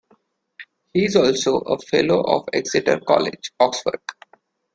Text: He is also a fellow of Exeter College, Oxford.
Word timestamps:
He 0.93 1.05
is 1.05 1.15
also 1.15 1.57
a 1.57 1.77
fellow 1.77 2.21
of 2.21 2.49
Exeter 2.53 2.99
College, 3.05 3.51
Oxford. 3.59 3.99